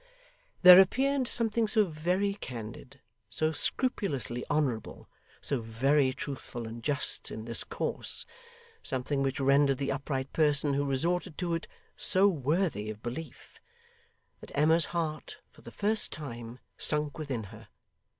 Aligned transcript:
There 0.63 0.79
appeared 0.79 1.27
something 1.27 1.67
so 1.67 1.85
very 1.85 2.33
candid, 2.33 3.01
so 3.29 3.51
scrupulously 3.51 4.43
honourable, 4.49 5.07
so 5.41 5.59
very 5.61 6.11
truthful 6.11 6.67
and 6.67 6.81
just 6.83 7.29
in 7.29 7.45
this 7.45 7.63
course 7.63 8.25
something 8.81 9.21
which 9.21 9.39
rendered 9.39 9.77
the 9.77 9.91
upright 9.91 10.33
person 10.33 10.73
who 10.73 10.85
resorted 10.85 11.37
to 11.37 11.53
it, 11.53 11.67
so 11.95 12.27
worthy 12.27 12.89
of 12.89 13.03
belief 13.03 13.59
that 14.39 14.57
Emma's 14.57 14.85
heart, 14.85 15.37
for 15.51 15.61
the 15.61 15.69
first 15.69 16.11
time, 16.11 16.57
sunk 16.79 17.19
within 17.19 17.43
her. 17.53 17.67